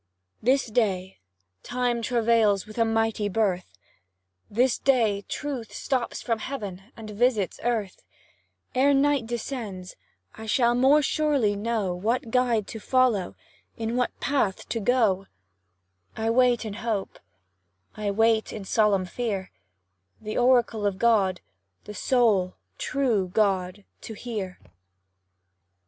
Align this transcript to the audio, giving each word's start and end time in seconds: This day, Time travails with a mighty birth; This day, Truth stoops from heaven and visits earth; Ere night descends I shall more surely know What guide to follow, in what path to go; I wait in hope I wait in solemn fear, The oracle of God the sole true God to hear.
This 0.41 0.65
day, 0.65 1.19
Time 1.61 2.01
travails 2.01 2.65
with 2.65 2.79
a 2.79 2.85
mighty 2.85 3.29
birth; 3.29 3.77
This 4.49 4.79
day, 4.79 5.21
Truth 5.29 5.73
stoops 5.75 6.23
from 6.23 6.39
heaven 6.39 6.91
and 6.97 7.11
visits 7.11 7.59
earth; 7.61 8.01
Ere 8.73 8.95
night 8.95 9.27
descends 9.27 9.95
I 10.33 10.47
shall 10.47 10.73
more 10.73 11.03
surely 11.03 11.55
know 11.55 11.93
What 11.93 12.31
guide 12.31 12.65
to 12.69 12.79
follow, 12.79 13.35
in 13.77 13.95
what 13.95 14.19
path 14.19 14.67
to 14.69 14.79
go; 14.79 15.27
I 16.17 16.31
wait 16.31 16.65
in 16.65 16.73
hope 16.81 17.19
I 17.95 18.09
wait 18.09 18.51
in 18.51 18.65
solemn 18.65 19.05
fear, 19.05 19.51
The 20.19 20.35
oracle 20.35 20.87
of 20.87 20.97
God 20.97 21.41
the 21.83 21.93
sole 21.93 22.55
true 22.79 23.27
God 23.31 23.85
to 24.01 24.15
hear. 24.15 24.57